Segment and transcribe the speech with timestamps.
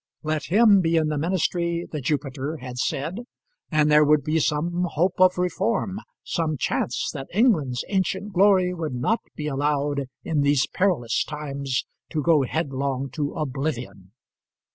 [0.23, 3.19] Let him be in the ministry, the Jupiter had said,
[3.69, 8.95] and there would be some hope of reform, some chance that England's ancient glory would
[8.95, 14.11] not be allowed in these perilous times to go headlong to oblivion.